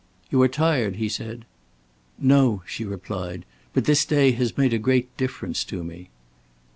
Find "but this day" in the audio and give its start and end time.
3.71-4.31